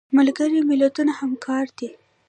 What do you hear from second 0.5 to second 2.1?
ملتونه همکار دي